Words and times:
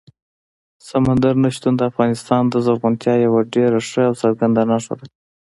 سمندر 0.89 1.33
نه 1.43 1.49
شتون 1.55 1.73
د 1.77 1.81
افغانستان 1.91 2.41
د 2.47 2.55
زرغونتیا 2.65 3.13
یوه 3.25 3.41
ډېره 3.55 3.79
ښه 3.89 4.01
او 4.09 4.13
څرګنده 4.21 4.61
نښه 4.71 4.93
ده. 4.99 5.05